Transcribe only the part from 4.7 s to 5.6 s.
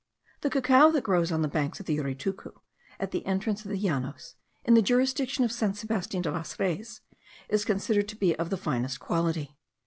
the jurisdiction of